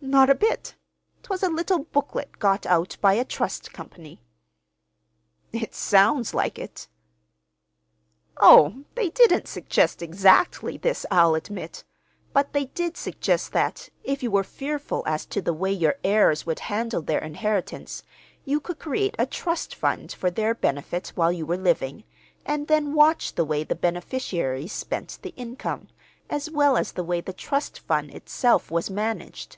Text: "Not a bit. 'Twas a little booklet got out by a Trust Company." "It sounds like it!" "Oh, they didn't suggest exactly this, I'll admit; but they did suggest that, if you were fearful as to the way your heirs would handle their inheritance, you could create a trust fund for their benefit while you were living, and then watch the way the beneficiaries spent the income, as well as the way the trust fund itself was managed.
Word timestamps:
"Not 0.00 0.30
a 0.30 0.34
bit. 0.34 0.76
'Twas 1.24 1.42
a 1.42 1.50
little 1.50 1.80
booklet 1.80 2.38
got 2.38 2.64
out 2.66 2.96
by 3.00 3.14
a 3.14 3.24
Trust 3.24 3.72
Company." 3.72 4.22
"It 5.52 5.74
sounds 5.74 6.32
like 6.32 6.56
it!" 6.56 6.86
"Oh, 8.36 8.84
they 8.94 9.10
didn't 9.10 9.48
suggest 9.48 10.00
exactly 10.00 10.78
this, 10.78 11.04
I'll 11.10 11.34
admit; 11.34 11.82
but 12.32 12.52
they 12.52 12.66
did 12.66 12.96
suggest 12.96 13.52
that, 13.52 13.88
if 14.04 14.22
you 14.22 14.30
were 14.30 14.44
fearful 14.44 15.02
as 15.04 15.26
to 15.26 15.42
the 15.42 15.52
way 15.52 15.72
your 15.72 15.96
heirs 16.04 16.46
would 16.46 16.60
handle 16.60 17.02
their 17.02 17.20
inheritance, 17.22 18.04
you 18.44 18.60
could 18.60 18.78
create 18.78 19.16
a 19.18 19.26
trust 19.26 19.74
fund 19.74 20.12
for 20.12 20.30
their 20.30 20.54
benefit 20.54 21.08
while 21.16 21.32
you 21.32 21.44
were 21.44 21.58
living, 21.58 22.04
and 22.46 22.68
then 22.68 22.94
watch 22.94 23.34
the 23.34 23.44
way 23.44 23.64
the 23.64 23.74
beneficiaries 23.74 24.72
spent 24.72 25.18
the 25.22 25.34
income, 25.36 25.88
as 26.30 26.48
well 26.50 26.76
as 26.76 26.92
the 26.92 27.04
way 27.04 27.20
the 27.20 27.32
trust 27.34 27.80
fund 27.80 28.12
itself 28.14 28.70
was 28.70 28.88
managed. 28.88 29.56